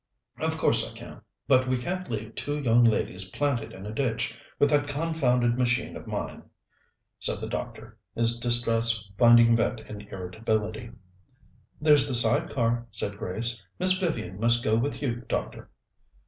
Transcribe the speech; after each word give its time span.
"Of 0.39 0.57
course 0.57 0.89
I 0.91 0.97
can. 0.97 1.21
But 1.47 1.67
we 1.67 1.77
can't 1.77 2.09
leave 2.09 2.33
two 2.33 2.57
young 2.59 2.83
ladies 2.83 3.29
planted 3.29 3.71
in 3.71 3.85
a 3.85 3.93
ditch, 3.93 4.35
with 4.57 4.71
that 4.71 4.87
confounded 4.87 5.59
machine 5.59 5.95
of 5.95 6.07
mine," 6.07 6.41
said 7.19 7.39
the 7.39 7.45
doctor, 7.47 7.99
his 8.15 8.39
distress 8.39 9.07
finding 9.19 9.55
vent 9.55 9.81
in 9.81 10.01
irritability. 10.01 10.89
"There's 11.79 12.07
the 12.07 12.15
side 12.15 12.49
car," 12.49 12.87
said 12.89 13.19
Grace. 13.19 13.61
"Miss 13.77 13.93
Vivian 13.99 14.39
must 14.39 14.63
go 14.63 14.75
with 14.75 15.03
you, 15.03 15.17
doctor." 15.29 15.69